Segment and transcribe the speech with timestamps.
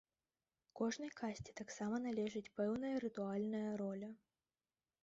[0.79, 4.13] Кожнай касце таксама належыць пэўная рытуальная роля.